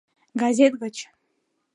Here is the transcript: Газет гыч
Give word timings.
Газет 0.41 0.73
гыч 0.81 0.97